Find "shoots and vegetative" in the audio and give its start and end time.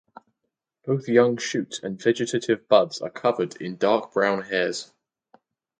1.37-2.67